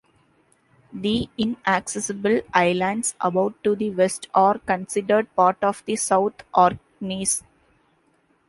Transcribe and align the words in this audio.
The 0.91 1.29
Inaccessible 1.37 2.41
Islands 2.55 3.13
about 3.21 3.63
to 3.63 3.75
the 3.75 3.91
west 3.91 4.29
are 4.33 4.57
considered 4.57 5.27
part 5.35 5.63
of 5.63 5.83
the 5.85 5.95
South 5.95 6.43
Orkneys. 6.55 7.43